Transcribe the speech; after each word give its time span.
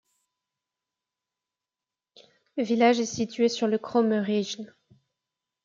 Le 2.57 2.63
village 2.63 2.99
est 2.99 3.05
situé 3.05 3.49
sur 3.49 3.67
le 3.67 3.77
Kromme 3.77 4.13
Rijn. 4.13 4.73